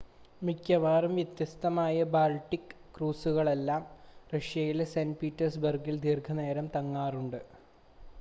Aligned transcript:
മിക്കവാറും 0.41 1.11
വ്യത്യസ്തമായ 1.15 2.05
ബാൾട്ടിക് 2.13 2.73
ക്രൂസുകളെല്ലാം 2.95 3.83
റഷ്യയിലെ 4.33 4.87
സെൻ്റ് 4.93 5.19
പീറ്റേഴ്സ്ബർഗിൽ 5.21 5.97
ദീർഘനേരം 6.01 6.69
തങ്ങാറുണ്ട് 6.75 7.39